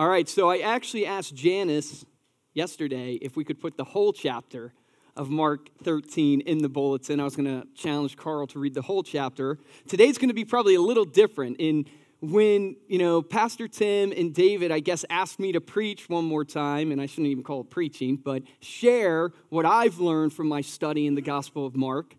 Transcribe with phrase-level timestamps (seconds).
[0.00, 2.06] All right, so I actually asked Janice
[2.54, 4.72] yesterday if we could put the whole chapter
[5.14, 7.20] of Mark 13 in the bulletin.
[7.20, 9.58] I was going to challenge Carl to read the whole chapter.
[9.86, 11.84] Today's going to be probably a little different in
[12.22, 16.46] when, you know, Pastor Tim and David, I guess, asked me to preach one more
[16.46, 20.62] time, and I shouldn't even call it preaching, but share what I've learned from my
[20.62, 22.14] study in the Gospel of Mark.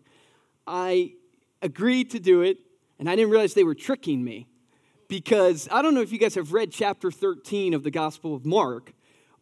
[0.68, 1.14] I
[1.60, 2.58] agreed to do it,
[3.00, 4.46] and I didn't realize they were tricking me
[5.08, 8.44] because I don't know if you guys have read chapter 13 of the Gospel of
[8.44, 8.92] Mark,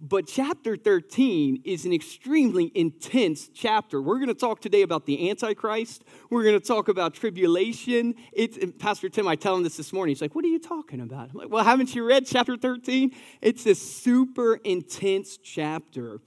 [0.01, 4.01] but chapter 13 is an extremely intense chapter.
[4.01, 6.05] We're going to talk today about the Antichrist.
[6.31, 8.15] We're going to talk about tribulation.
[8.33, 10.13] It's, Pastor Tim, I tell him this this morning.
[10.13, 11.31] He's like, What are you talking about?
[11.31, 13.15] I'm like, Well, haven't you read chapter 13?
[13.43, 16.21] It's a super intense chapter.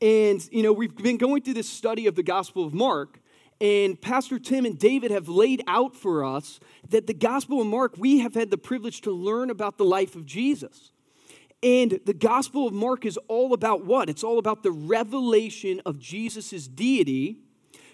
[0.00, 3.19] And, you know, we've been going through this study of the Gospel of Mark.
[3.60, 7.94] And Pastor Tim and David have laid out for us that the Gospel of Mark,
[7.98, 10.92] we have had the privilege to learn about the life of Jesus.
[11.62, 14.08] And the Gospel of Mark is all about what?
[14.08, 17.36] It's all about the revelation of Jesus' deity.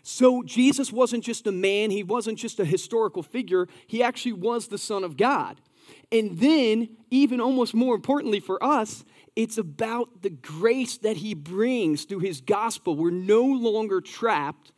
[0.04, 4.68] So Jesus wasn't just a man, he wasn't just a historical figure, he actually was
[4.68, 5.60] the Son of God.
[6.12, 12.04] And then, even almost more importantly for us, it's about the grace that he brings
[12.04, 12.94] through his gospel.
[12.94, 14.70] We're no longer trapped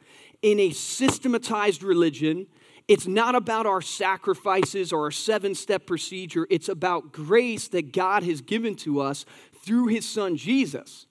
[0.42, 2.46] in a systematized religion
[2.88, 6.46] it's not about our sacrifices or our seven step procedure.
[6.48, 9.26] It's about grace that God has given to us
[9.62, 11.06] through his son Jesus.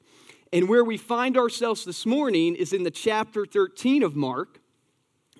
[0.52, 4.60] And where we find ourselves this morning is in the chapter 13 of Mark.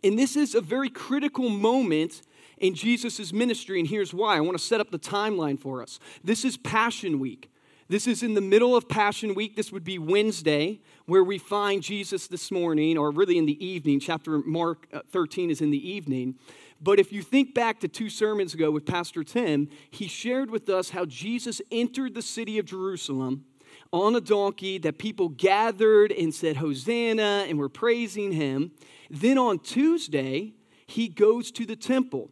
[0.04, 2.22] And this is a very critical moment
[2.60, 3.80] in Jesus' ministry.
[3.80, 6.00] And here's why I want to set up the timeline for us.
[6.24, 7.50] This is Passion Week.
[7.90, 9.56] This is in the middle of Passion Week.
[9.56, 14.00] This would be Wednesday, where we find Jesus this morning, or really in the evening.
[14.00, 16.36] Chapter Mark uh, 13 is in the evening.
[16.82, 20.70] But if you think back to two sermons ago with Pastor Tim, he shared with
[20.70, 23.46] us how Jesus entered the city of Jerusalem
[23.94, 28.72] on a donkey, that people gathered and said, Hosanna, and were praising him.
[29.10, 30.54] Then on Tuesday,
[30.86, 32.32] he goes to the temple.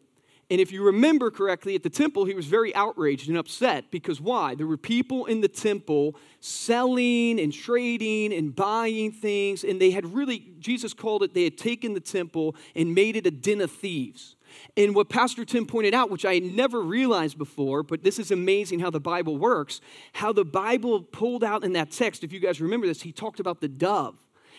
[0.52, 4.22] And if you remember correctly, at the temple, he was very outraged and upset because
[4.22, 4.54] why?
[4.54, 10.14] There were people in the temple selling and trading and buying things, and they had
[10.14, 13.72] really, Jesus called it, they had taken the temple and made it a den of
[13.72, 14.36] thieves.
[14.78, 18.30] And what Pastor Tim pointed out, which I had never realized before, but this is
[18.30, 19.82] amazing how the Bible works,
[20.14, 23.40] how the Bible pulled out in that text, if you guys remember this, he talked
[23.40, 24.16] about the dove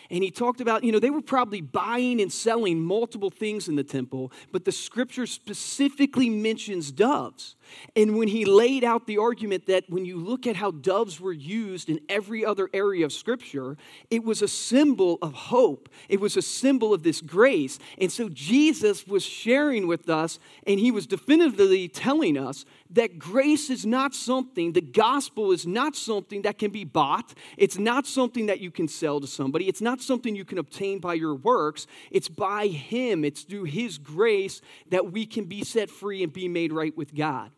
[0.09, 3.75] and he talked about, you know, they were probably buying and selling multiple things in
[3.75, 7.55] the temple, but the scripture specifically mentions doves.
[7.95, 11.33] And when he laid out the argument that when you look at how doves were
[11.33, 13.77] used in every other area of Scripture,
[14.09, 15.89] it was a symbol of hope.
[16.09, 17.79] It was a symbol of this grace.
[17.99, 23.69] And so Jesus was sharing with us, and he was definitively telling us that grace
[23.69, 27.33] is not something, the gospel is not something that can be bought.
[27.57, 29.67] It's not something that you can sell to somebody.
[29.67, 31.87] It's not something you can obtain by your works.
[32.11, 36.47] It's by him, it's through his grace that we can be set free and be
[36.47, 37.51] made right with God.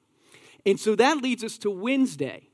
[0.65, 2.49] And so that leads us to Wednesday.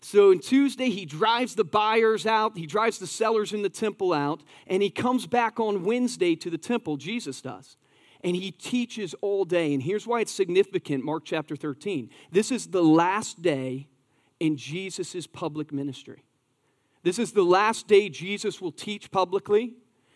[0.00, 4.12] So on Tuesday, he drives the buyers out, he drives the sellers in the temple
[4.12, 7.76] out, and he comes back on Wednesday to the temple, Jesus does.
[8.22, 9.72] And he teaches all day.
[9.74, 12.10] And here's why it's significant Mark chapter 13.
[12.30, 13.88] This is the last day
[14.40, 16.24] in Jesus' public ministry.
[17.02, 19.74] This is the last day Jesus will teach publicly.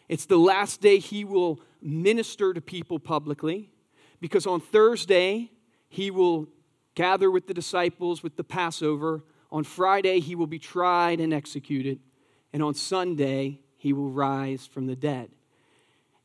[0.09, 3.71] It's the last day he will minister to people publicly.
[4.21, 5.53] Because on Thursday,
[5.88, 6.49] he will
[6.94, 9.25] gather with the disciples with the Passover.
[9.50, 12.00] On Friday, he will be tried and executed.
[12.53, 15.31] And on Sunday, he will rise from the dead.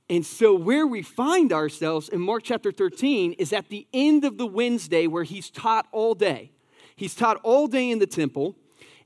[0.09, 4.37] And so, where we find ourselves in Mark chapter 13 is at the end of
[4.37, 6.51] the Wednesday where he's taught all day.
[6.95, 8.55] He's taught all day in the temple,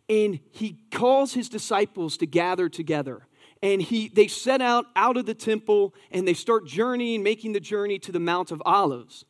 [0.09, 3.27] and he calls his disciples to gather together.
[3.61, 7.59] And he, they set out out of the temple and they start journeying, making the
[7.59, 9.25] journey to the Mount of Olives.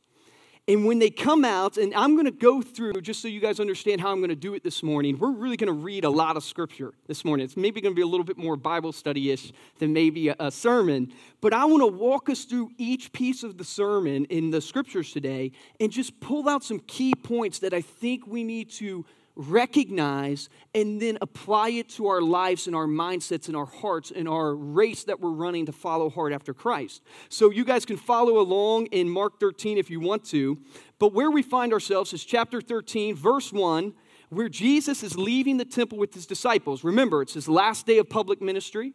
[0.70, 3.60] And when they come out, and I'm going to go through, just so you guys
[3.60, 6.12] understand how I'm going to do it this morning, we're really going to read a
[6.12, 7.44] lot of scripture this morning.
[7.44, 10.52] It's maybe going to be a little bit more Bible study ish than maybe a,
[10.52, 11.12] sermon.
[11.42, 15.12] But I want to walk us through each piece of the sermon in the scriptures
[15.12, 19.06] today and just pull out some key points that I think we need to
[19.40, 24.28] recognize and then apply it to our lives and our mindsets and our hearts and
[24.28, 27.02] our race that we're running to follow hard after Christ.
[27.30, 30.58] So you guys can follow along in Mark 13 if you want to.
[31.00, 33.94] But where we find ourselves is chapter 13, verse 1,
[34.28, 36.84] where Jesus is leaving the temple with his disciples.
[36.84, 38.92] Remember, it's his last day of public ministry.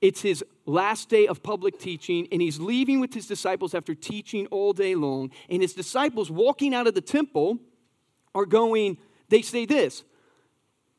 [0.00, 4.46] It's his last day of public teaching, and he's leaving with his disciples after teaching
[4.46, 5.30] all day long.
[5.48, 7.58] And his disciples walking out of the temple
[8.34, 8.98] are going,
[9.28, 10.04] they say this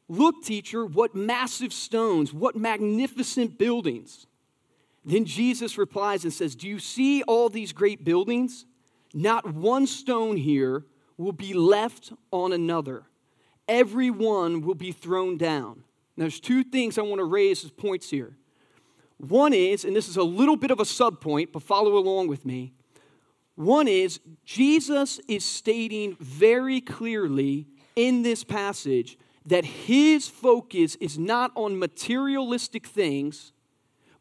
[0.07, 4.25] Look, teacher, what massive stones, what magnificent buildings.
[5.05, 8.65] Then Jesus replies and says, Do you see all these great buildings?
[9.13, 10.85] Not one stone here
[11.17, 13.03] will be left on another.
[13.67, 15.83] Every one will be thrown down.
[16.17, 18.35] Now, there's two things I want to raise as points here.
[19.17, 22.45] One is, and this is a little bit of a subpoint, but follow along with
[22.45, 22.73] me.
[23.55, 27.67] One is, Jesus is stating very clearly
[27.99, 33.51] in this passage that his focus is not on materialistic things,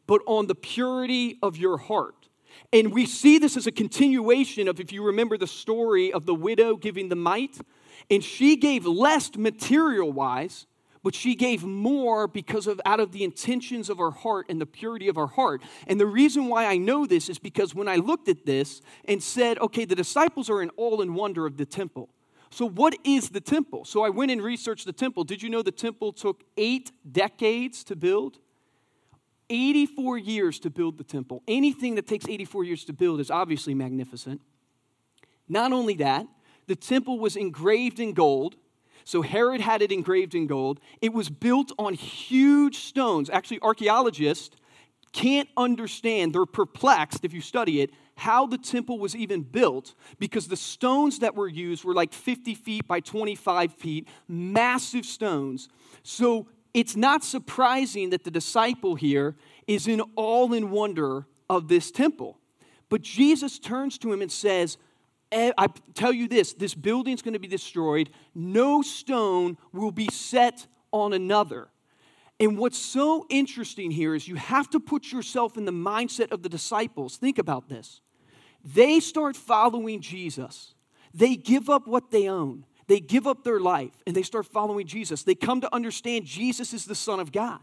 [0.05, 2.27] but on the purity of your heart.
[2.73, 6.35] And we see this as a continuation of, if you remember the story of the
[6.35, 7.57] widow giving the mite,
[8.11, 10.65] and she gave less material wise,
[11.01, 14.65] but she gave more because of out of the intentions of her heart and the
[14.65, 15.61] purity of her heart.
[15.87, 19.23] And the reason why I know this is because when I looked at this and
[19.23, 22.09] said, okay, the disciples are in all in wonder of the temple.
[22.51, 23.85] So, what is the temple?
[23.85, 25.23] So, I went and researched the temple.
[25.23, 28.39] Did you know the temple took eight decades to build?
[29.49, 31.41] 84 years to build the temple.
[31.47, 34.41] Anything that takes 84 years to build is obviously magnificent.
[35.47, 36.27] Not only that,
[36.67, 38.55] the temple was engraved in gold.
[39.03, 40.79] So Herod had it engraved in gold.
[41.01, 43.29] It was built on huge stones.
[43.29, 44.55] Actually, archaeologists
[45.11, 50.47] can't understand, they're perplexed if you study it, how the temple was even built because
[50.47, 55.69] the stones that were used were like 50 feet by 25 feet, massive stones.
[56.03, 59.35] So it's not surprising that the disciple here
[59.67, 62.37] is in all in wonder of this temple.
[62.89, 64.77] But Jesus turns to him and says,
[65.31, 68.09] eh, I tell you this this building's going to be destroyed.
[68.35, 71.69] No stone will be set on another.
[72.39, 76.41] And what's so interesting here is you have to put yourself in the mindset of
[76.41, 77.17] the disciples.
[77.17, 78.01] Think about this.
[78.63, 80.73] They start following Jesus,
[81.13, 84.87] they give up what they own, they give up their life and they start following
[84.87, 85.23] Jesus.
[85.23, 87.59] They come to understand Jesus is the Son of God.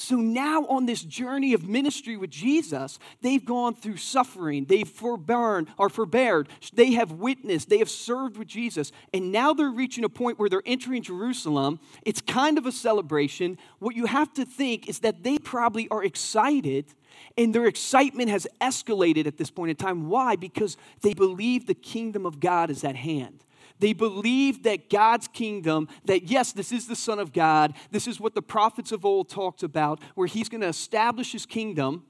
[0.00, 5.68] So now, on this journey of ministry with Jesus, they've gone through suffering, they've forborne
[5.76, 10.08] or forbeared, they have witnessed, they have served with Jesus, and now they're reaching a
[10.08, 11.80] point where they're entering Jerusalem.
[12.00, 13.58] It's kind of a celebration.
[13.78, 16.86] What you have to think is that they probably are excited
[17.36, 20.08] and their excitement has escalated at this point in time.
[20.08, 20.34] Why?
[20.34, 23.44] Because they believe the kingdom of God is at hand.
[23.80, 28.20] They believe that God's kingdom, that yes, this is the Son of God, this is
[28.20, 32.04] what the prophets of old talked about, where he's going to establish his kingdom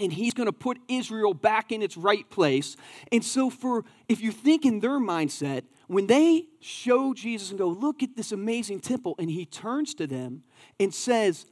[0.00, 2.76] and he's going to put Israel back in its right place.
[3.12, 7.68] And so, for if you think in their mindset, when they show Jesus and go,
[7.68, 10.44] Look at this amazing temple, and he turns to them
[10.80, 11.44] and says,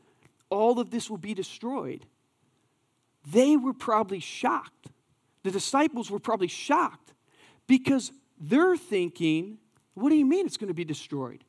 [0.48, 2.06] All of this will be destroyed,
[3.30, 4.88] they were probably shocked.
[5.42, 7.12] The disciples were probably shocked
[7.66, 8.10] because
[8.40, 9.58] they're thinking,
[9.94, 11.44] what do you mean it's going to be destroyed?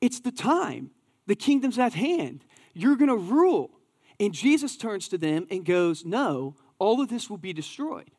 [0.00, 0.90] It's the time.
[1.26, 2.44] The kingdom's at hand.
[2.74, 3.70] You're going to rule.
[4.18, 8.10] And Jesus turns to them and goes, No, all of this will be destroyed.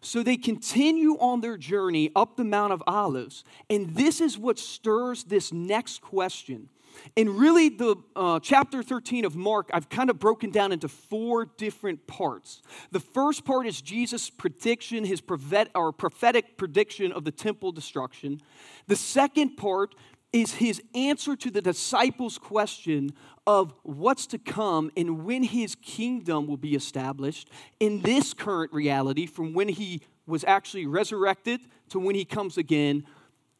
[0.00, 3.44] So they continue on their journey up the Mount of Olives.
[3.70, 6.68] And this is what stirs this next question
[7.16, 11.44] and really, the uh, chapter 13 of Mark, I've kind of broken down into four
[11.44, 12.62] different parts.
[12.90, 18.40] The first part is Jesus' prediction, his prophet, or prophetic prediction of the temple destruction.
[18.86, 19.94] The second part
[20.32, 23.10] is his answer to the disciples' question
[23.46, 29.26] of what's to come and when his kingdom will be established in this current reality
[29.26, 33.04] from when he was actually resurrected to when he comes again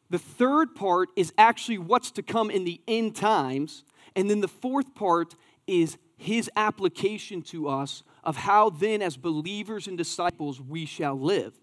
[0.09, 3.83] the third part is actually what's to come in the end times.
[4.15, 9.87] And then the fourth part is his application to us of how then, as believers
[9.87, 11.53] and disciples, we shall live.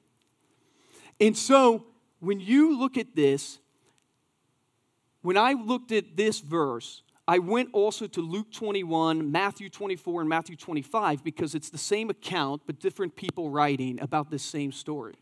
[1.20, 1.86] And so,
[2.18, 3.58] when you look at this,
[5.22, 10.28] when I looked at this verse, I went also to Luke 21, Matthew 24, and
[10.28, 15.14] Matthew 25 because it's the same account, but different people writing about this same story.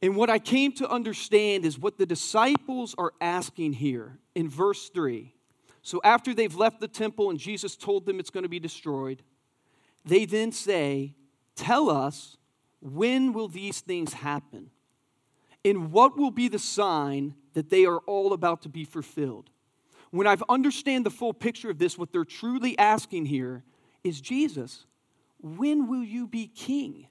[0.00, 4.88] And what I came to understand is what the disciples are asking here in verse
[4.90, 5.34] 3.
[5.82, 9.22] So after they've left the temple and Jesus told them it's going to be destroyed,
[10.04, 11.14] they then say,
[11.56, 12.36] Tell us,
[12.80, 14.70] when will these things happen?
[15.64, 19.50] And what will be the sign that they are all about to be fulfilled?
[20.10, 23.64] When I've understand the full picture of this, what they're truly asking here
[24.04, 24.86] is Jesus,
[25.40, 27.08] when will you be king?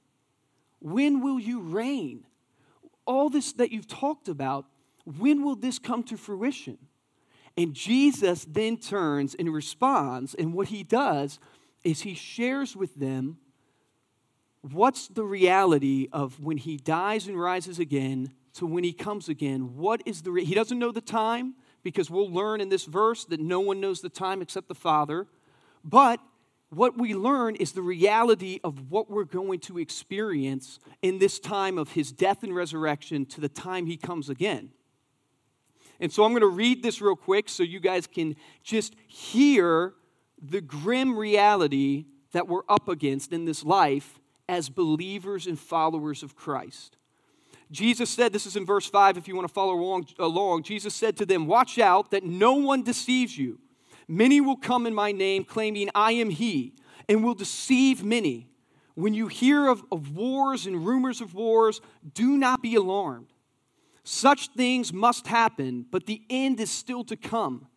[0.80, 2.27] When will you reign?
[3.08, 4.66] All this that you've talked about,
[5.06, 6.78] when will this come to fruition?
[7.56, 11.40] And Jesus then turns and responds, and what he does
[11.84, 13.38] is he shares with them
[14.62, 19.76] what's the reality of when he dies and rises again to when he comes again.
[19.76, 23.26] What is the re- he doesn't know the time because we'll learn in this verse
[23.26, 25.28] that no one knows the time except the Father.
[25.84, 26.20] But
[26.70, 31.78] what we learn is the reality of what we're going to experience in this time
[31.78, 34.72] of his death and resurrection to the time he comes again.
[36.00, 39.94] And so I'm going to read this real quick so you guys can just hear
[40.42, 44.20] the grim reality that we're up against in this life
[44.50, 46.98] as believers and followers of Christ.
[47.72, 50.94] Jesus said, this is in verse 5 if you want to follow along, along, Jesus
[50.94, 53.60] said to them, Watch out that no one deceives you.
[54.08, 56.74] Many will come in my name, claiming I am he,
[57.10, 58.50] and will deceive many.
[58.96, 61.82] When you hear of, of wars and rumors of wars,
[62.14, 63.34] do not be alarmed.
[64.04, 67.68] Such things must happen, but the end is still to come.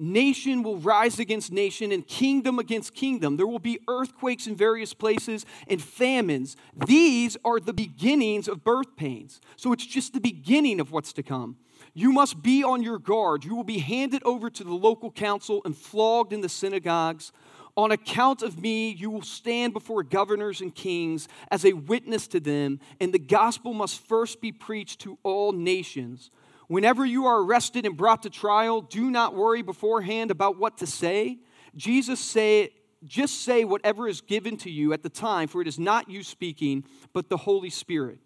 [0.00, 3.36] Nation will rise against nation and kingdom against kingdom.
[3.36, 6.56] There will be earthquakes in various places and famines.
[6.74, 9.42] These are the beginnings of birth pains.
[9.56, 11.56] So it's just the beginning of what's to come.
[11.92, 13.44] You must be on your guard.
[13.44, 17.30] You will be handed over to the local council and flogged in the synagogues.
[17.76, 22.40] On account of me, you will stand before governors and kings as a witness to
[22.40, 26.30] them, and the gospel must first be preached to all nations.
[26.70, 30.86] Whenever you are arrested and brought to trial, do not worry beforehand about what to
[30.86, 31.36] say.
[31.74, 32.68] Jesus said,
[33.04, 36.22] just say whatever is given to you at the time, for it is not you
[36.22, 38.20] speaking, but the Holy Spirit.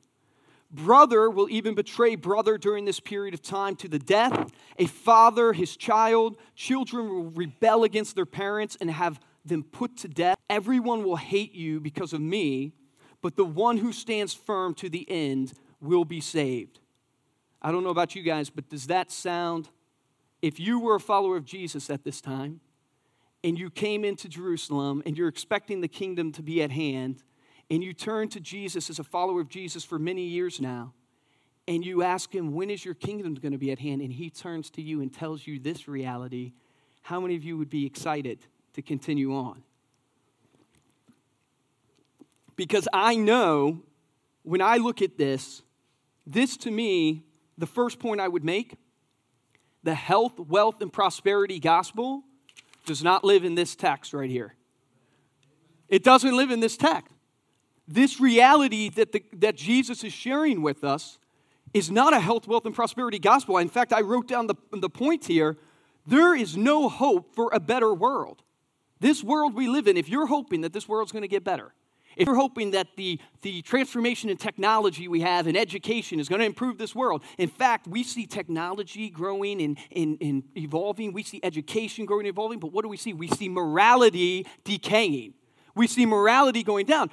[0.70, 4.52] Brother will even betray brother during this period of time to the death.
[4.78, 10.08] A father, his child, children will rebel against their parents and have them put to
[10.08, 10.36] death.
[10.50, 12.74] Everyone will hate you because of me,
[13.22, 16.80] but the one who stands firm to the end will be saved.
[17.64, 19.71] I don't know about you guys, but does that sound,
[20.42, 22.61] if you were a follower of Jesus at this time,
[23.42, 27.23] and you came into Jerusalem and you're expecting the kingdom to be at hand,
[27.71, 30.92] and you turn to Jesus as a follower of Jesus for many years now,
[31.66, 34.02] and you ask him, When is your kingdom going to be at hand?
[34.02, 36.52] And he turns to you and tells you this reality,
[37.00, 38.40] how many of you would be excited
[38.75, 39.62] to continue on?
[42.56, 43.83] Because I know
[44.42, 45.62] when I look at this,
[46.26, 47.25] this to me
[47.58, 48.76] the first point I would make
[49.82, 52.23] the health, wealth, and prosperity gospel
[52.87, 54.54] does not live in this text right here.
[55.88, 57.12] It doesn't live in this text.
[57.87, 61.18] This reality that, the, that Jesus is sharing with us
[61.75, 63.58] is not a health, wealth, and prosperity gospel.
[63.58, 65.58] In fact, I wrote down the, the point here
[66.06, 68.42] there is no hope for a better world.
[69.00, 71.75] This world we live in, if you're hoping that this world's going to get better,
[72.16, 76.40] if you're hoping that the, the transformation in technology we have in education is going
[76.40, 81.12] to improve this world, in fact, we see technology growing and, and, and evolving.
[81.12, 83.12] We see education growing and evolving, but what do we see?
[83.12, 85.35] We see morality decaying.
[85.75, 87.11] We see morality going down.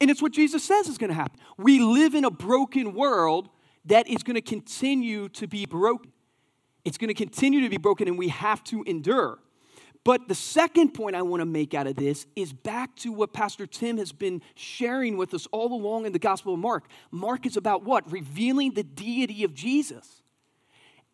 [0.00, 1.40] And it's what Jesus says is going to happen.
[1.56, 3.48] We live in a broken world
[3.86, 6.12] that is going to continue to be broken.
[6.84, 9.38] It's going to continue to be broken, and we have to endure.
[10.06, 13.32] But the second point I want to make out of this is back to what
[13.32, 16.84] Pastor Tim has been sharing with us all along in the Gospel of Mark.
[17.10, 18.08] Mark is about what?
[18.12, 20.22] Revealing the deity of Jesus.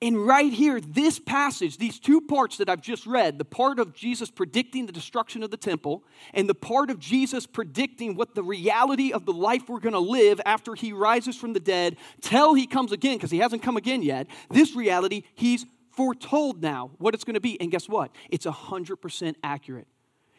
[0.02, 3.94] And right here, this passage, these two parts that I've just read the part of
[3.94, 8.42] Jesus predicting the destruction of the temple, and the part of Jesus predicting what the
[8.42, 12.52] reality of the life we're going to live after he rises from the dead till
[12.52, 14.26] he comes again, because he hasn't come again yet.
[14.50, 17.60] This reality, he's foretold now what it's going to be.
[17.60, 18.10] And guess what?
[18.30, 19.86] It's 100% accurate.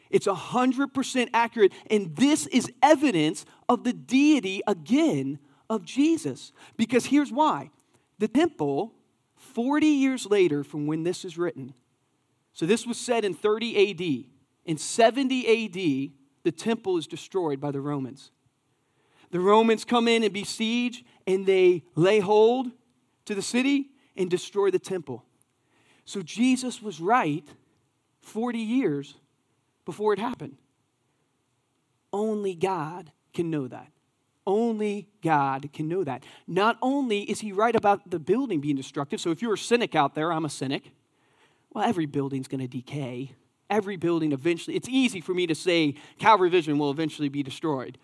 [0.10, 1.74] It's 100% accurate.
[1.90, 6.52] And this is evidence of the deity, again, of Jesus.
[6.78, 7.72] Because here's why
[8.20, 8.94] the temple,
[9.36, 11.74] 40 years later from when this is written,
[12.54, 14.26] so this was said in 30 AD.
[14.66, 16.12] In 70 AD,
[16.44, 18.32] the temple is destroyed by the Romans.
[19.32, 22.68] The Romans come in and besiege, and they lay hold
[23.26, 25.26] to the city and destroy the temple.
[26.06, 27.46] So Jesus was right
[28.22, 29.16] 40 years
[29.86, 30.58] before it happened.
[32.12, 33.92] Only God can know that.
[34.46, 36.24] Only God can know that.
[36.48, 39.96] Not only is he right about the building being destructive, so if you're a cynic
[39.96, 40.92] out there, I'm a cynic.
[41.72, 43.34] Well, every building's going to decay.
[43.70, 47.98] Every building eventually, it's easy for me to say Calvary Vision will eventually be destroyed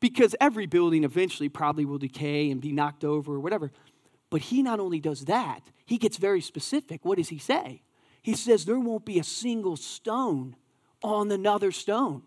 [0.00, 3.70] because every building eventually probably will decay and be knocked over or whatever.
[4.32, 7.04] But he not only does that, he gets very specific.
[7.04, 7.82] What does he say?
[8.22, 10.56] He says, There won't be a single stone
[11.02, 12.22] on another stone.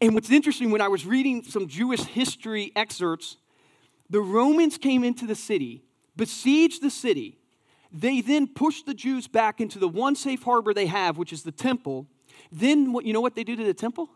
[0.00, 3.38] And what's interesting, when I was reading some Jewish history excerpts,
[4.08, 5.82] the Romans came into the city,
[6.14, 7.38] besieged the city.
[7.90, 11.42] They then pushed the Jews back into the one safe harbor they have, which is
[11.42, 12.06] the temple.
[12.52, 14.10] Then, what, you know what they do to the temple?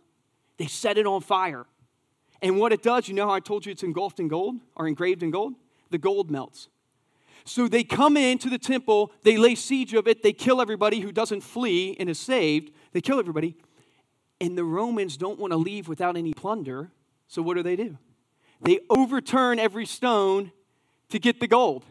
[0.59, 1.67] They set it on fire.
[2.41, 4.87] And what it does, you know how I told you it's engulfed in gold or
[4.87, 5.55] engraved in gold?
[5.91, 6.69] The gold melts.
[7.47, 11.13] So they come into the temple, they lay siege of it, they kill everybody who
[11.13, 12.73] doesn't flee and is saved.
[12.93, 13.57] They kill everybody.
[14.41, 16.91] And the Romans don't want to leave without any plunder.
[17.29, 17.99] So what do they do?
[18.61, 20.51] They overturn every stone
[21.11, 21.85] to get the gold.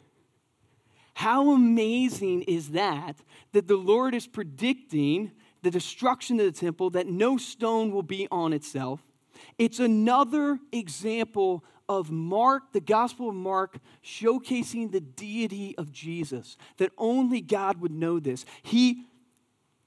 [1.14, 3.16] How amazing is that?
[3.54, 5.32] That the Lord is predicting
[5.62, 9.02] the destruction of the temple, that no stone will be on itself.
[9.58, 16.92] It's another example of Mark, the Gospel of Mark, showcasing the deity of Jesus, that
[16.98, 18.46] only God would know this.
[18.64, 19.06] He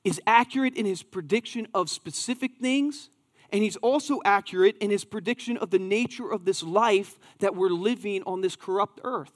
[0.04, 3.10] is accurate in his prediction of specific things,
[3.50, 7.68] and he's also accurate in his prediction of the nature of this life that we're
[7.68, 9.32] living on this corrupt earth.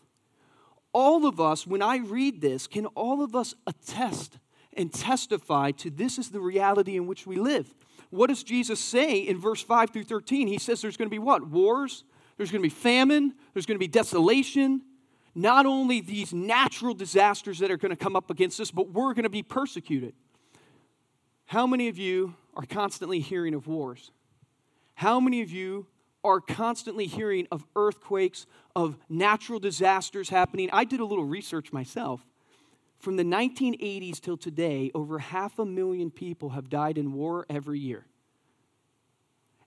[0.92, 4.38] All of us, when I read this, can all of us attest
[4.76, 7.74] and testify to this is the reality in which we live.
[8.10, 10.46] What does Jesus say in verse 5 through 13?
[10.46, 11.48] He says there's going to be what?
[11.48, 12.04] Wars,
[12.42, 14.82] there's going to be famine, there's going to be desolation.
[15.32, 19.14] Not only these natural disasters that are going to come up against us, but we're
[19.14, 20.12] going to be persecuted.
[21.46, 24.10] How many of you are constantly hearing of wars?
[24.96, 25.86] How many of you
[26.24, 30.68] are constantly hearing of earthquakes, of natural disasters happening?
[30.72, 32.26] I did a little research myself.
[32.98, 37.78] From the 1980s till today, over half a million people have died in war every
[37.78, 38.06] year.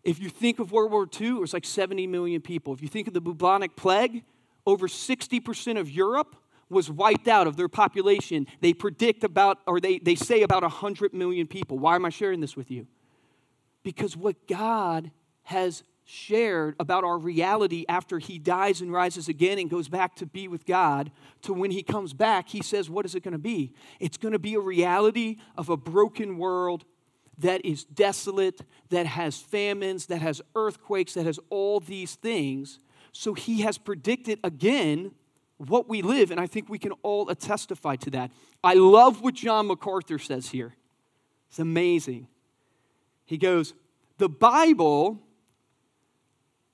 [0.05, 2.73] If you think of World War II, it was like 70 million people.
[2.73, 4.23] If you think of the bubonic plague,
[4.65, 6.35] over 60% of Europe
[6.69, 8.47] was wiped out of their population.
[8.61, 11.79] They predict about, or they, they say about 100 million people.
[11.79, 12.87] Why am I sharing this with you?
[13.83, 15.11] Because what God
[15.43, 20.25] has shared about our reality after he dies and rises again and goes back to
[20.25, 23.39] be with God, to when he comes back, he says, What is it going to
[23.39, 23.73] be?
[23.99, 26.85] It's going to be a reality of a broken world
[27.37, 32.79] that is desolate, that has famines, that has earthquakes, that has all these things.
[33.11, 35.11] So he has predicted again
[35.57, 38.31] what we live, and I think we can all testify to that.
[38.63, 40.75] I love what John MacArthur says here.
[41.49, 42.27] It's amazing.
[43.25, 43.73] He goes,
[44.17, 45.19] The Bible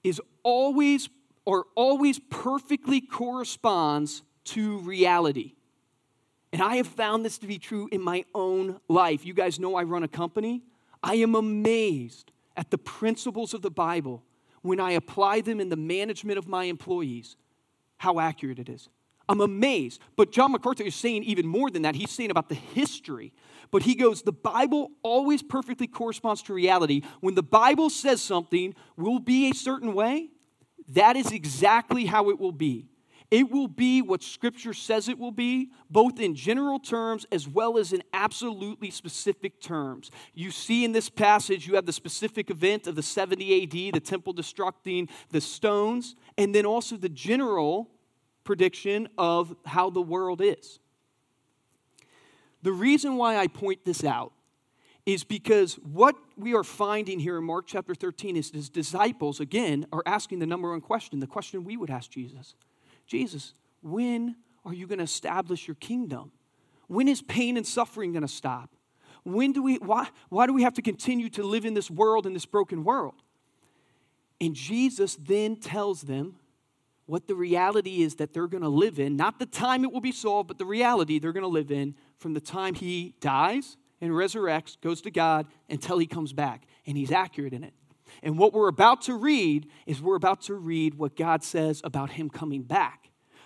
[0.03, 1.09] is always
[1.45, 5.53] or always perfectly corresponds to reality.
[6.53, 9.25] And I have found this to be true in my own life.
[9.25, 10.63] You guys know I run a company.
[11.01, 14.23] I am amazed at the principles of the Bible
[14.61, 17.35] when I apply them in the management of my employees,
[17.97, 18.89] how accurate it is.
[19.29, 20.01] I'm amazed.
[20.17, 21.95] But John MacArthur is saying even more than that.
[21.95, 23.31] He's saying about the history.
[23.71, 27.03] But he goes, the Bible always perfectly corresponds to reality.
[27.21, 30.29] When the Bible says something will be a certain way,
[30.89, 32.89] that is exactly how it will be.
[33.31, 37.77] It will be what Scripture says it will be, both in general terms as well
[37.77, 40.11] as in absolutely specific terms.
[40.33, 44.01] You see in this passage, you have the specific event of the 70 AD, the
[44.01, 47.89] temple destructing the stones, and then also the general
[48.43, 50.79] prediction of how the world is.
[52.63, 54.33] The reason why I point this out
[55.05, 59.87] is because what we are finding here in Mark chapter 13 is his disciples, again,
[59.93, 62.55] are asking the number one question, the question we would ask Jesus
[63.11, 66.31] Jesus, when are you going to establish your kingdom?
[66.87, 68.69] When is pain and suffering going to stop?
[69.25, 72.25] When do we, why, why do we have to continue to live in this world,
[72.25, 73.15] in this broken world?
[74.39, 76.37] And Jesus then tells them
[77.05, 79.99] what the reality is that they're going to live in, not the time it will
[79.99, 83.75] be solved, but the reality they're going to live in from the time he dies
[83.99, 86.63] and resurrects, goes to God, until he comes back.
[86.87, 87.73] And he's accurate in it.
[88.23, 92.11] And what we're about to read is we're about to read what God says about
[92.11, 93.00] him coming back,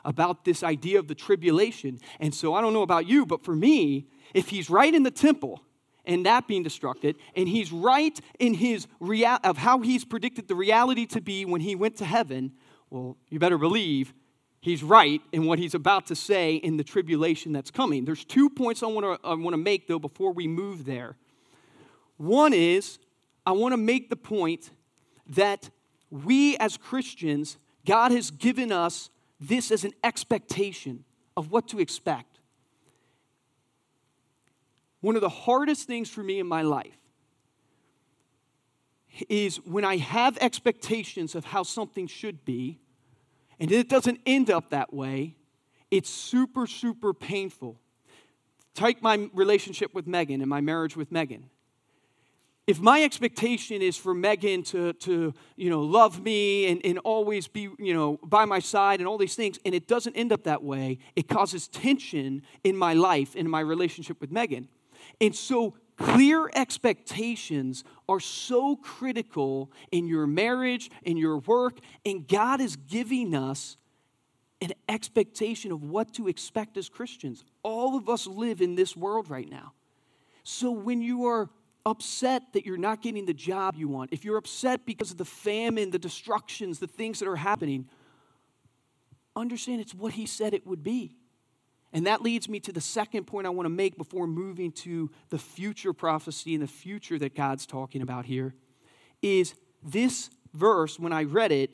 [0.05, 1.99] about this idea of the tribulation.
[2.19, 5.11] And so I don't know about you, but for me, if he's right in the
[5.11, 5.61] temple,
[6.05, 10.55] and that being destructed, and he's right in his rea- of how he's predicted the
[10.55, 12.53] reality to be when he went to heaven,
[12.89, 14.13] well, you better believe
[14.61, 18.05] he's right in what he's about to say in the tribulation that's coming.
[18.05, 21.17] There's two points I want to I want to make though before we move there.
[22.17, 22.99] One is
[23.45, 24.71] I want to make the point
[25.27, 25.69] that
[26.09, 31.03] we as Christians, God has given us this as an expectation
[31.35, 32.39] of what to expect.
[35.01, 36.97] One of the hardest things for me in my life
[39.29, 42.79] is when I have expectations of how something should be,
[43.59, 45.35] and it doesn't end up that way,
[45.91, 47.79] it's super, super painful.
[48.73, 51.49] Take my relationship with Megan and my marriage with Megan
[52.67, 57.47] if my expectation is for Megan to, to you know, love me and, and always
[57.47, 60.43] be, you know, by my side and all these things, and it doesn't end up
[60.43, 64.67] that way, it causes tension in my life, in my relationship with Megan.
[65.21, 72.61] And so clear expectations are so critical in your marriage, in your work, and God
[72.61, 73.77] is giving us
[74.61, 77.43] an expectation of what to expect as Christians.
[77.61, 79.73] All of us live in this world right now.
[80.43, 81.49] So when you are
[81.85, 85.25] upset that you're not getting the job you want, if you're upset because of the
[85.25, 87.87] famine, the destructions, the things that are happening,
[89.35, 91.15] understand it's what he said it would be.
[91.93, 95.09] And that leads me to the second point I want to make before moving to
[95.29, 98.53] the future prophecy and the future that God's talking about here
[99.21, 101.73] is this verse when I read it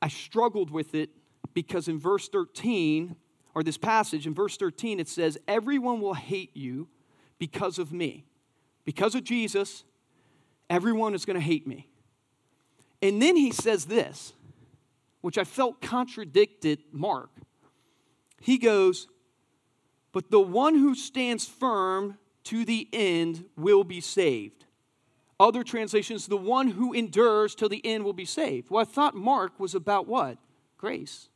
[0.00, 1.10] I struggled with it
[1.54, 3.16] because in verse 13
[3.54, 6.88] or this passage in verse 13 it says everyone will hate you
[7.38, 8.24] because of me.
[8.84, 9.84] Because of Jesus,
[10.70, 11.88] everyone is going to hate me.
[13.02, 14.32] And then he says this
[15.20, 17.30] which I felt contradicted Mark.
[18.40, 19.08] He goes,
[20.12, 24.64] But the one who stands firm to the end will be saved.
[25.40, 28.70] Other translations, the one who endures till the end will be saved.
[28.70, 30.38] Well, I thought Mark was about what?
[30.76, 31.28] Grace.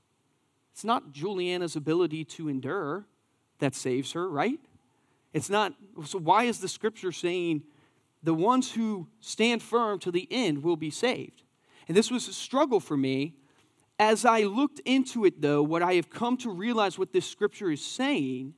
[0.73, 3.05] It's not Juliana's ability to endure
[3.59, 4.59] that saves her, right?
[5.33, 5.75] It's not.
[6.05, 7.63] So, why is the scripture saying
[8.23, 11.43] the ones who stand firm to the end will be saved?
[11.89, 13.35] And this was a struggle for me
[14.03, 17.71] as I looked into it, though, what I have come to realize what this scripture
[17.71, 18.55] is saying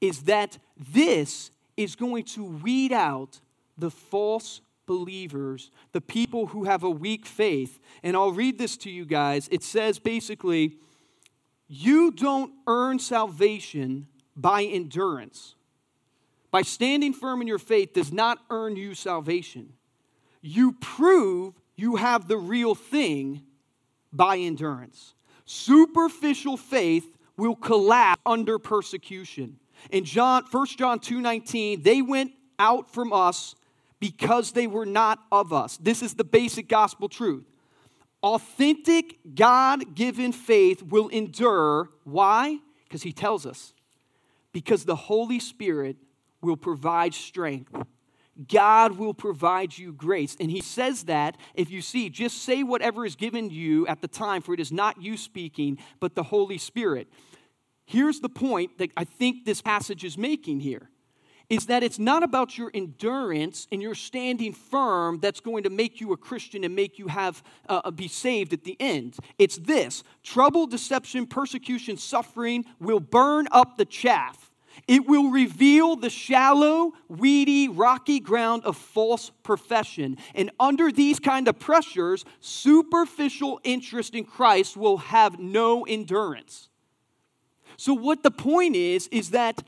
[0.00, 3.40] is that this is going to weed out
[3.78, 7.78] the false believers, the people who have a weak faith.
[8.02, 9.48] And I'll read this to you guys.
[9.52, 10.76] It says basically,
[11.68, 15.54] you don't earn salvation by endurance.
[16.50, 19.72] By standing firm in your faith does not earn you salvation.
[20.42, 23.42] You prove you have the real thing
[24.12, 25.14] by endurance.
[25.44, 29.58] Superficial faith will collapse under persecution.
[29.90, 33.54] In John, 1 John 2:19, they went out from us
[33.98, 35.76] because they were not of us.
[35.78, 37.44] This is the basic gospel truth.
[38.22, 41.90] Authentic God given faith will endure.
[42.04, 42.58] Why?
[42.84, 43.72] Because he tells us.
[44.52, 45.96] Because the Holy Spirit
[46.42, 47.72] will provide strength
[48.48, 50.36] God will provide you grace.
[50.40, 54.08] And he says that if you see, just say whatever is given you at the
[54.08, 57.08] time, for it is not you speaking, but the Holy Spirit.
[57.84, 60.90] Here's the point that I think this passage is making here
[61.48, 66.00] is that it's not about your endurance and your standing firm that's going to make
[66.00, 69.16] you a Christian and make you have uh, be saved at the end.
[69.36, 74.49] It's this: trouble, deception, persecution, suffering will burn up the chaff
[74.86, 80.16] it will reveal the shallow, weedy, rocky ground of false profession.
[80.34, 86.68] And under these kind of pressures, superficial interest in Christ will have no endurance.
[87.76, 89.62] So, what the point is, is that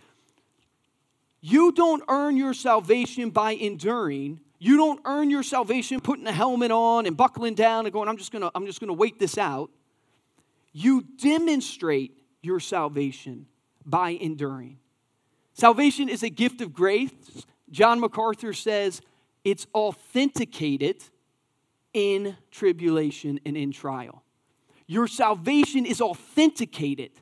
[1.40, 4.40] you don't earn your salvation by enduring.
[4.58, 8.16] You don't earn your salvation putting a helmet on and buckling down and going, I'm
[8.16, 9.70] just gonna, I'm just gonna wait this out.
[10.72, 13.46] You demonstrate your salvation
[13.84, 14.78] by enduring.
[15.54, 17.10] Salvation is a gift of grace.
[17.70, 19.00] John MacArthur says
[19.44, 21.02] it's authenticated
[21.92, 24.22] in tribulation and in trial.
[24.86, 27.12] Your salvation is authenticated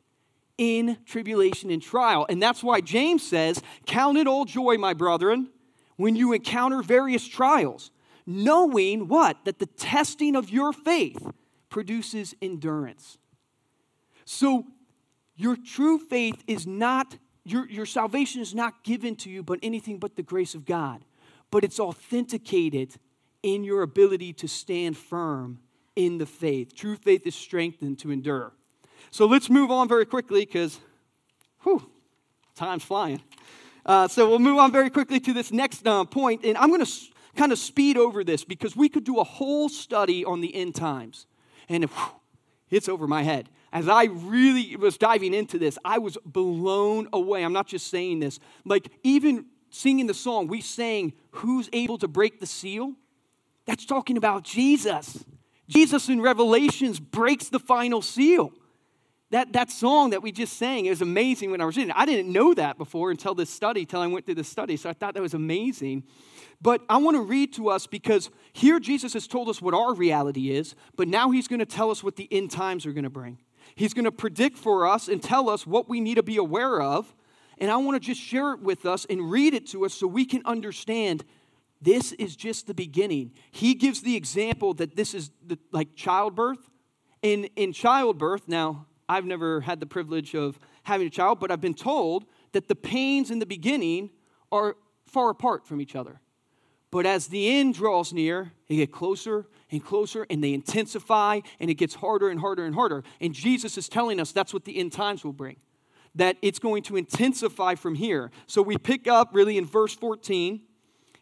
[0.58, 2.26] in tribulation and trial.
[2.28, 5.48] And that's why James says, Count it all joy, my brethren,
[5.96, 7.90] when you encounter various trials,
[8.26, 9.44] knowing what?
[9.44, 11.26] That the testing of your faith
[11.68, 13.18] produces endurance.
[14.24, 14.66] So,
[15.36, 19.98] your true faith is not your, your salvation is not given to you but anything
[19.98, 21.04] but the grace of God,
[21.50, 22.94] but it's authenticated
[23.42, 25.58] in your ability to stand firm
[25.96, 26.74] in the faith.
[26.74, 28.52] True faith is strengthened to endure.
[29.10, 30.78] So let's move on very quickly because,
[31.62, 31.90] whew,
[32.54, 33.22] time's flying.
[33.84, 36.80] Uh, so we'll move on very quickly to this next uh, point, and I'm going
[36.80, 40.42] to s- kind of speed over this because we could do a whole study on
[40.42, 41.26] the end times,
[41.68, 42.20] and whew,
[42.68, 47.44] it's over my head as I really was diving into this, I was blown away.
[47.44, 48.40] I'm not just saying this.
[48.64, 52.94] Like, even singing the song, we sang, Who's able to break the seal?
[53.66, 55.24] That's talking about Jesus.
[55.68, 58.52] Jesus in Revelations breaks the final seal.
[59.30, 61.96] That, that song that we just sang, it was amazing when I was reading it.
[61.96, 64.76] I didn't know that before until this study, until I went through this study.
[64.76, 66.02] So I thought that was amazing.
[66.60, 69.94] But I want to read to us because here Jesus has told us what our
[69.94, 73.04] reality is, but now he's going to tell us what the end times are going
[73.04, 73.38] to bring.
[73.80, 76.82] He's going to predict for us and tell us what we need to be aware
[76.82, 77.14] of.
[77.56, 80.06] And I want to just share it with us and read it to us so
[80.06, 81.24] we can understand
[81.80, 83.32] this is just the beginning.
[83.50, 86.58] He gives the example that this is the, like childbirth.
[87.22, 91.62] In, in childbirth, now, I've never had the privilege of having a child, but I've
[91.62, 94.10] been told that the pains in the beginning
[94.52, 96.20] are far apart from each other.
[96.90, 101.70] But as the end draws near, they get closer and closer and they intensify and
[101.70, 103.04] it gets harder and harder and harder.
[103.20, 105.56] And Jesus is telling us that's what the end times will bring,
[106.16, 108.30] that it's going to intensify from here.
[108.46, 110.62] So we pick up really in verse 14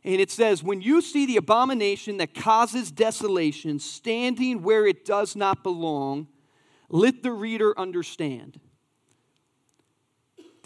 [0.04, 5.36] and it says, When you see the abomination that causes desolation standing where it does
[5.36, 6.28] not belong,
[6.88, 8.58] let the reader understand.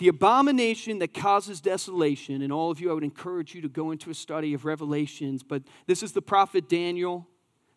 [0.03, 3.93] The abomination that causes desolation, and all of you, I would encourage you to go
[3.93, 7.29] into a study of Revelations, but this is the prophet Daniel,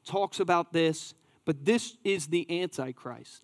[0.03, 1.13] talks about this,
[1.45, 3.43] but this is the Antichrist.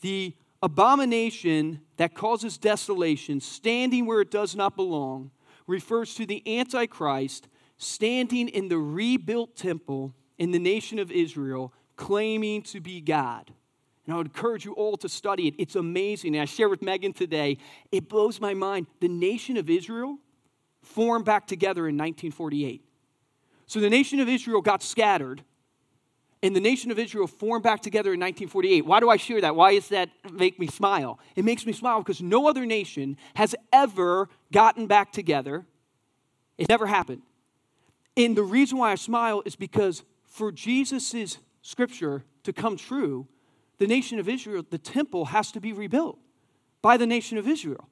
[0.00, 5.30] The abomination that causes desolation, standing where it does not belong,
[5.68, 7.46] refers to the Antichrist
[7.78, 13.52] standing in the rebuilt temple in the nation of Israel, claiming to be God.
[14.10, 15.54] And I would encourage you all to study it.
[15.56, 16.34] It's amazing.
[16.34, 17.58] And I share with Megan today,
[17.92, 18.88] it blows my mind.
[18.98, 20.18] The nation of Israel
[20.82, 22.84] formed back together in 1948.
[23.68, 25.44] So the nation of Israel got scattered,
[26.42, 28.84] and the nation of Israel formed back together in 1948.
[28.84, 29.54] Why do I share that?
[29.54, 31.20] Why does that make me smile?
[31.36, 35.66] It makes me smile because no other nation has ever gotten back together.
[36.58, 37.22] It never happened.
[38.16, 43.28] And the reason why I smile is because for Jesus' scripture to come true,
[43.80, 46.18] the nation of Israel, the temple has to be rebuilt
[46.82, 47.88] by the nation of Israel.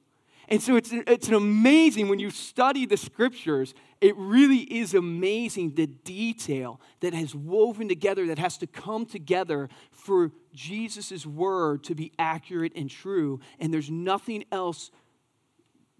[0.47, 5.73] And so it's, it's an amazing, when you study the scriptures, it really is amazing
[5.73, 11.95] the detail that has woven together, that has to come together for Jesus' word to
[11.95, 13.39] be accurate and true.
[13.59, 14.91] And there's nothing else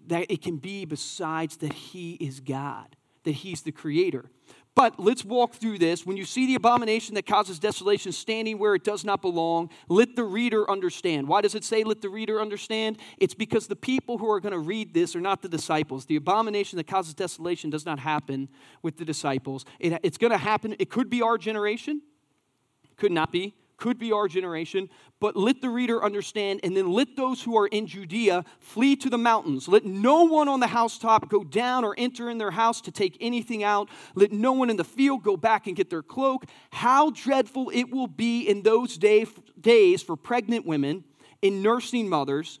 [0.06, 4.30] that it can be besides that He is God, that He's the creator.
[4.76, 6.06] But let's walk through this.
[6.06, 10.16] When you see the abomination that causes desolation standing where it does not belong, let
[10.16, 11.28] the reader understand.
[11.28, 12.98] Why does it say let the reader understand?
[13.18, 16.06] It's because the people who are going to read this are not the disciples.
[16.06, 18.48] The abomination that causes desolation does not happen
[18.82, 19.64] with the disciples.
[19.80, 22.00] It, it's going to happen, it could be our generation,
[22.96, 24.88] could not be could be our generation,
[25.18, 29.10] but let the reader understand, and then let those who are in Judea flee to
[29.10, 29.66] the mountains.
[29.66, 33.16] Let no one on the housetop go down or enter in their house to take
[33.20, 33.88] anything out.
[34.14, 36.44] Let no one in the field go back and get their cloak.
[36.70, 39.26] How dreadful it will be in those day,
[39.60, 41.02] days for pregnant women
[41.42, 42.60] and nursing mothers.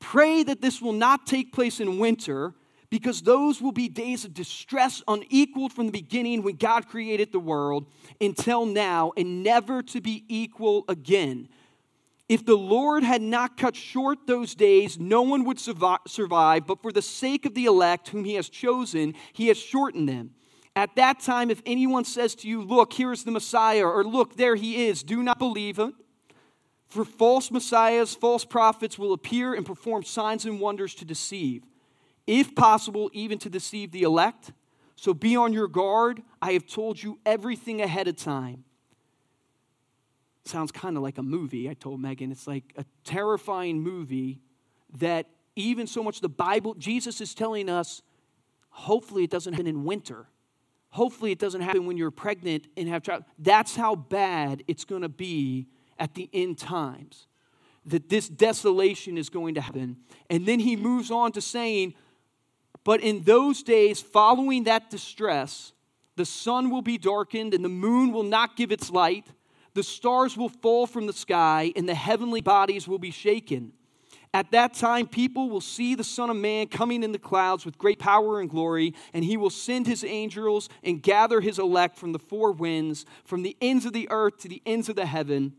[0.00, 2.54] Pray that this will not take place in winter
[2.94, 7.40] because those will be days of distress unequaled from the beginning when God created the
[7.40, 7.86] world
[8.20, 11.48] until now and never to be equal again.
[12.28, 16.92] If the Lord had not cut short those days, no one would survive, but for
[16.92, 20.30] the sake of the elect whom he has chosen, he has shortened them.
[20.76, 24.36] At that time, if anyone says to you, Look, here is the Messiah, or Look,
[24.36, 25.94] there he is, do not believe him.
[26.86, 31.64] For false messiahs, false prophets will appear and perform signs and wonders to deceive
[32.26, 34.52] if possible, even to deceive the elect.
[34.96, 36.22] So be on your guard.
[36.40, 38.64] I have told you everything ahead of time.
[40.44, 42.30] Sounds kind of like a movie, I told Megan.
[42.30, 44.40] It's like a terrifying movie
[44.98, 48.02] that even so much the Bible, Jesus is telling us,
[48.70, 50.26] hopefully it doesn't happen in winter.
[50.90, 53.24] Hopefully it doesn't happen when you're pregnant and have child.
[53.38, 55.66] That's how bad it's going to be
[55.98, 57.26] at the end times.
[57.86, 59.96] That this desolation is going to happen.
[60.30, 61.94] And then he moves on to saying,
[62.84, 65.72] but in those days following that distress,
[66.16, 69.26] the sun will be darkened and the moon will not give its light.
[69.72, 73.72] The stars will fall from the sky and the heavenly bodies will be shaken.
[74.32, 77.78] At that time, people will see the Son of Man coming in the clouds with
[77.78, 82.10] great power and glory, and he will send his angels and gather his elect from
[82.10, 85.52] the four winds, from the ends of the earth to the ends of the heaven.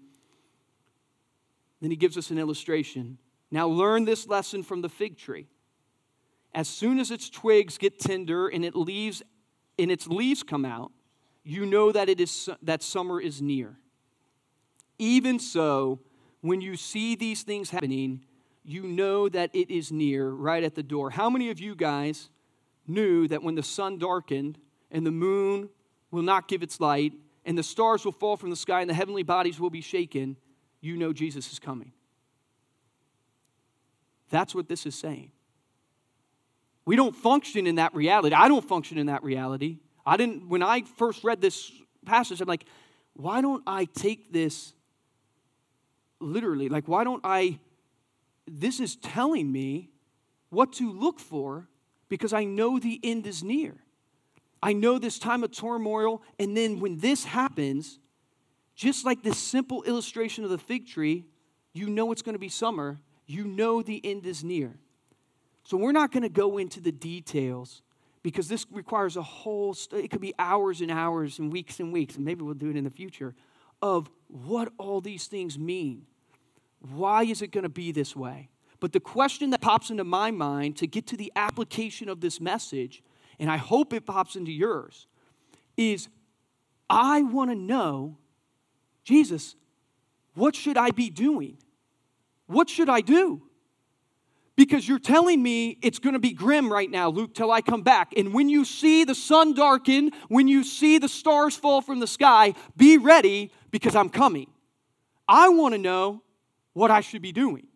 [1.79, 3.17] Then he gives us an illustration.
[3.49, 5.47] Now, learn this lesson from the fig tree
[6.55, 9.21] as soon as its twigs get tender and it leaves
[9.77, 10.91] and its leaves come out,
[11.43, 13.77] you know that it is that summer is near.
[14.97, 15.99] Even so,
[16.39, 18.23] when you see these things happening,
[18.63, 21.09] you know that it is near, right at the door.
[21.09, 22.29] How many of you guys
[22.87, 24.57] knew that when the sun darkened
[24.89, 25.69] and the moon
[26.09, 27.11] will not give its light
[27.43, 30.37] and the stars will fall from the sky and the heavenly bodies will be shaken,
[30.79, 31.91] you know Jesus is coming?
[34.29, 35.31] That's what this is saying.
[36.85, 38.35] We don't function in that reality.
[38.35, 39.77] I don't function in that reality.
[40.05, 41.71] I didn't, when I first read this
[42.05, 42.65] passage, I'm like,
[43.13, 44.73] why don't I take this
[46.19, 46.69] literally?
[46.69, 47.59] Like, why don't I,
[48.47, 49.89] this is telling me
[50.49, 51.67] what to look for
[52.07, 53.75] because I know the end is near.
[54.61, 57.99] I know this time of turmoil, and then when this happens,
[58.75, 61.25] just like this simple illustration of the fig tree,
[61.73, 64.75] you know it's going to be summer, you know the end is near.
[65.65, 67.81] So we're not going to go into the details
[68.21, 71.91] because this requires a whole, st- it could be hours and hours and weeks and
[71.91, 73.35] weeks, and maybe we'll do it in the future,
[73.81, 76.05] of what all these things mean.
[76.79, 78.49] Why is it going to be this way?
[78.79, 82.39] But the question that pops into my mind to get to the application of this
[82.39, 83.03] message,
[83.39, 85.07] and I hope it pops into yours,
[85.77, 86.09] is
[86.89, 88.17] I want to know,
[89.03, 89.55] Jesus,
[90.35, 91.57] what should I be doing?
[92.47, 93.43] What should I do?
[94.55, 97.81] Because you're telling me it's going to be grim right now, Luke, till I come
[97.81, 98.13] back.
[98.15, 102.07] And when you see the sun darken, when you see the stars fall from the
[102.07, 104.47] sky, be ready because I'm coming.
[105.27, 106.21] I want to know
[106.73, 107.67] what I should be doing.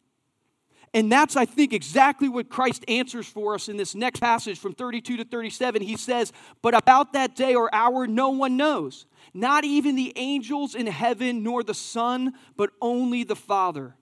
[0.93, 4.73] And that's, I think, exactly what Christ answers for us in this next passage from
[4.73, 5.81] 32 to 37.
[5.81, 10.73] He says, But about that day or hour, no one knows, not even the angels
[10.73, 13.95] in heaven, nor the Son, but only the Father.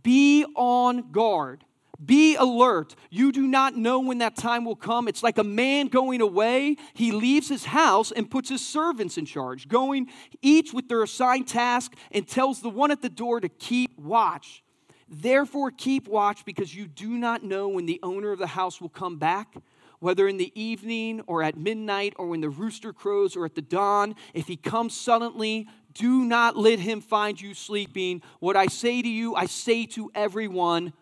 [0.00, 1.64] Be on guard.
[2.04, 2.94] Be alert.
[3.10, 5.08] You do not know when that time will come.
[5.08, 6.76] It's like a man going away.
[6.94, 10.08] He leaves his house and puts his servants in charge, going
[10.40, 14.62] each with their assigned task, and tells the one at the door to keep watch.
[15.08, 18.90] Therefore, keep watch because you do not know when the owner of the house will
[18.90, 19.56] come back,
[19.98, 23.62] whether in the evening or at midnight or when the rooster crows or at the
[23.62, 24.14] dawn.
[24.34, 28.22] If he comes suddenly, do not let him find you sleeping.
[28.38, 30.92] What I say to you, I say to everyone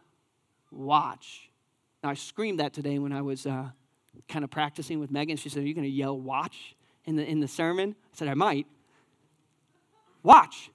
[0.76, 1.50] watch.
[2.02, 3.70] Now, I screamed that today when I was uh,
[4.28, 5.36] kind of practicing with Megan.
[5.36, 7.96] She said, Are you going to yell watch in the, in the sermon?
[8.12, 8.66] I said, I might.
[10.22, 10.70] Watch.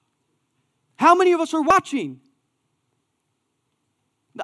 [0.96, 2.20] How many of us are watching?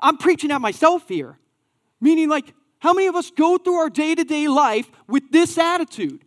[0.02, 1.38] I'm preaching at myself here.
[2.00, 5.58] Meaning, like, how many of us go through our day to day life with this
[5.58, 6.24] attitude?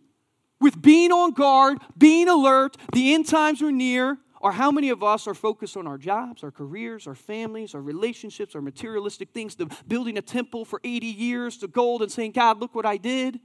[0.60, 5.04] With being on guard, being alert, the end times are near, or how many of
[5.04, 9.54] us are focused on our jobs, our careers, our families, our relationships, our materialistic things,
[9.54, 12.96] the building a temple for 80 years to gold and saying, God, look what I
[12.96, 13.38] did?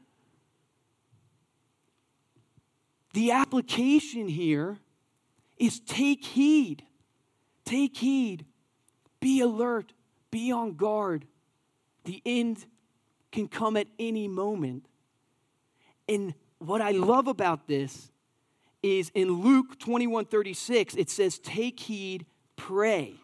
[3.13, 4.79] The application here
[5.57, 6.83] is take heed.
[7.63, 8.45] Take heed.
[9.19, 9.93] Be alert.
[10.31, 11.25] Be on guard.
[12.05, 12.65] The end
[13.31, 14.87] can come at any moment.
[16.09, 18.11] And what I love about this
[18.87, 23.15] is in Luke 21 36, it says, Take heed, pray.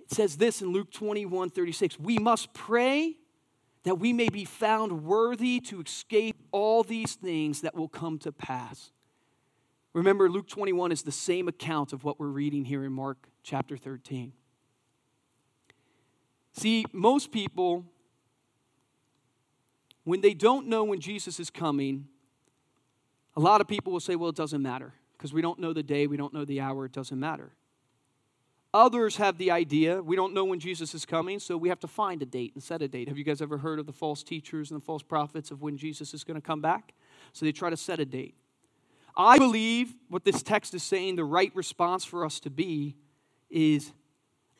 [0.00, 3.16] It says this in Luke 21 36 We must pray
[3.84, 8.32] that we may be found worthy to escape all these things that will come to
[8.32, 8.92] pass.
[9.92, 13.76] Remember, Luke 21 is the same account of what we're reading here in Mark chapter
[13.76, 14.32] 13.
[16.52, 17.84] See, most people,
[20.04, 22.06] when they don't know when Jesus is coming,
[23.36, 25.82] a lot of people will say, well, it doesn't matter because we don't know the
[25.82, 27.52] day, we don't know the hour, it doesn't matter.
[28.72, 31.88] Others have the idea, we don't know when Jesus is coming, so we have to
[31.88, 33.08] find a date and set a date.
[33.08, 35.76] Have you guys ever heard of the false teachers and the false prophets of when
[35.76, 36.94] Jesus is going to come back?
[37.32, 38.34] So they try to set a date.
[39.16, 42.94] I believe what this text is saying, the right response for us to be
[43.50, 43.92] is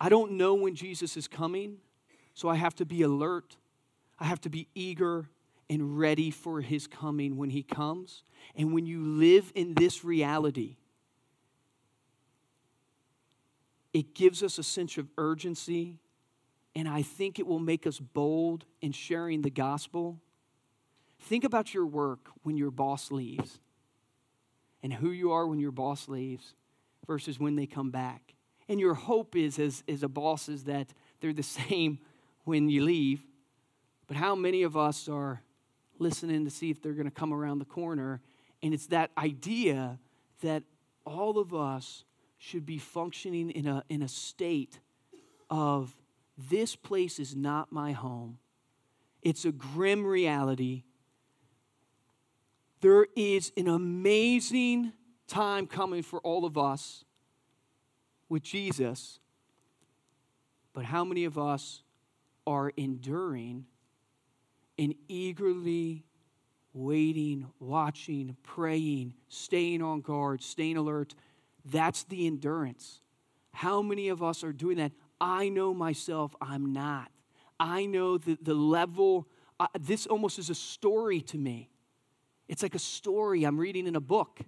[0.01, 1.77] I don't know when Jesus is coming,
[2.35, 3.57] so I have to be alert.
[4.19, 5.29] I have to be eager
[5.71, 8.25] and ready for his coming when he comes.
[8.57, 10.77] And when you live in this reality,
[13.93, 16.01] it gives us a sense of urgency,
[16.75, 20.21] and I think it will make us bold in sharing the gospel.
[21.21, 23.61] Think about your work when your boss leaves,
[24.83, 26.55] and who you are when your boss leaves
[27.07, 28.35] versus when they come back.
[28.69, 30.89] And your hope is, as, as a boss, is that
[31.21, 32.01] they're the same
[32.43, 33.23] when you leave.
[34.09, 35.43] But how many of us are
[36.01, 38.21] listening to see if they're going to come around the corner?
[38.63, 39.99] And it's that idea
[40.43, 40.65] that
[41.05, 42.05] all of us
[42.39, 44.81] should be functioning in a, in a state
[45.51, 45.95] of
[46.49, 48.39] this place is not my home.
[49.23, 50.85] It's a grim reality.
[52.81, 54.93] There is an amazing
[55.29, 57.05] time coming for all of us
[58.29, 59.19] with Jesus.
[60.73, 61.83] But how many of us
[62.47, 63.67] are enduring
[64.81, 66.03] and eagerly
[66.73, 71.15] waiting, watching, praying, staying on guard, staying alert.
[71.67, 73.03] That's the endurance.
[73.53, 74.93] How many of us are doing that?
[75.21, 77.11] I know myself, I'm not.
[77.59, 79.29] I know that the level,
[79.61, 81.69] uh, this almost is a story to me.
[82.49, 84.41] It's like a story I'm reading in a book,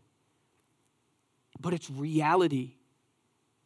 [1.61, 2.77] but it's reality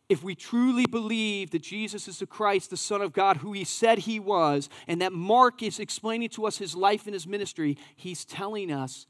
[0.08, 3.64] if we truly believe that Jesus is the Christ, the Son of God, who he
[3.64, 7.76] said he was, and that Mark is explaining to us his life and his ministry,
[7.96, 9.06] he's telling us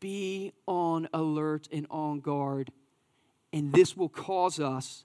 [0.00, 2.72] be on alert and on guard.
[3.52, 5.04] And this will cause us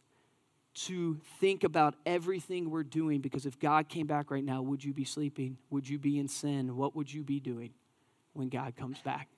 [0.75, 4.93] to think about everything we're doing because if God came back right now, would you
[4.93, 5.57] be sleeping?
[5.69, 6.75] Would you be in sin?
[6.75, 7.71] What would you be doing
[8.33, 9.29] when God comes back?